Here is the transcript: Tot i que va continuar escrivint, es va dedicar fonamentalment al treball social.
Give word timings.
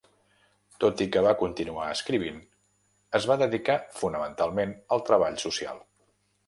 Tot 0.83 1.03
i 1.05 1.05
que 1.15 1.23
va 1.25 1.33
continuar 1.41 1.89
escrivint, 1.97 2.39
es 3.21 3.29
va 3.33 3.39
dedicar 3.45 3.79
fonamentalment 4.01 4.77
al 4.97 5.07
treball 5.13 5.41
social. 5.49 5.85